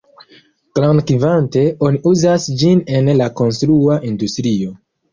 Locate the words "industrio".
4.15-4.79